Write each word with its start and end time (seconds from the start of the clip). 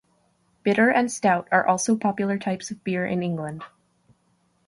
Bitter 0.63 0.89
and 0.89 1.11
stout 1.11 1.47
are 1.51 1.67
also 1.67 1.95
popular 1.95 2.39
types 2.39 2.71
of 2.71 2.83
beer 2.83 3.05
in 3.05 3.21
England. 3.21 3.63